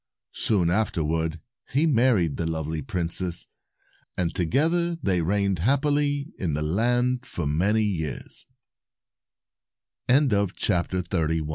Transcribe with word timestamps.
Soon 0.33 0.71
afterward 0.71 1.39
he 1.71 1.85
married 1.85 2.35
the 2.35 2.47
lovely 2.47 2.81
princess, 2.81 3.45
and 4.17 4.33
together 4.33 4.95
they 4.95 5.21
reigned 5.21 5.59
hap 5.59 5.83
pily 5.83 6.31
in 6.39 6.55
the 6.55 6.63
land 6.63 7.23
for 7.23 7.45
many 7.45 7.83
years. 7.83 8.47
267 10.07 10.97
A 10.97 11.19
MIRACLE. 11.35 11.47